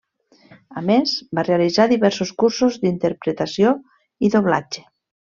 A 0.79 0.81
més, 0.85 1.11
va 1.39 1.43
realitzar 1.49 1.85
diversos 1.91 2.31
cursos 2.43 2.77
d'interpretació 2.85 3.75
i 4.29 4.33
doblatge. 4.37 4.83